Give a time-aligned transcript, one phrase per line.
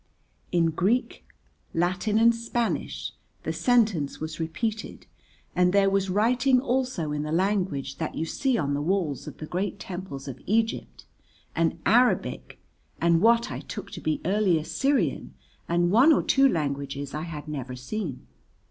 [0.51, 1.27] In Greek,
[1.75, 3.13] Latin and Spanish
[3.43, 5.05] the sentence was repeated
[5.55, 9.37] and there was writing also in the language that you see on the walls of
[9.37, 11.05] the great temples of Egypt,
[11.55, 12.57] and Arabic
[12.99, 15.35] and what I took to be early Assyrian
[15.69, 18.25] and one or two languages I had never seen.